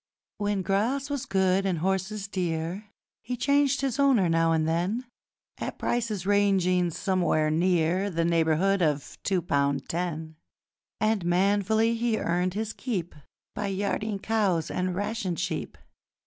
[0.39, 2.87] When grass was good, and horses dear,
[3.21, 5.05] He changed his owner now and then
[5.59, 10.37] At prices ranging somewhere near The neighbourhood of two pound ten:
[10.99, 13.13] And manfully he earned his keep
[13.53, 15.77] By yarding cows and ration sheep.